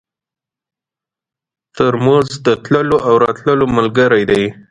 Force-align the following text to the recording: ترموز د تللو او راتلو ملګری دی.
ترموز 1.75 2.29
د 2.45 2.47
تللو 2.63 2.97
او 3.07 3.13
راتلو 3.25 3.65
ملګری 3.77 4.23
دی. 4.29 4.43